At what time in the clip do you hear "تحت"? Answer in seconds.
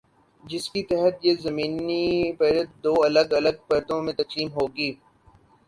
0.83-1.15